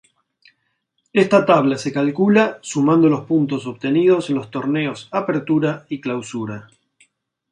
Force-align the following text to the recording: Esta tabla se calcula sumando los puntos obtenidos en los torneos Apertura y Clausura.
Esta 1.13 1.45
tabla 1.45 1.77
se 1.77 1.93
calcula 1.93 2.57
sumando 2.63 3.07
los 3.07 3.27
puntos 3.27 3.67
obtenidos 3.67 4.31
en 4.31 4.35
los 4.37 4.49
torneos 4.49 5.07
Apertura 5.11 5.85
y 5.89 6.01
Clausura. 6.01 6.69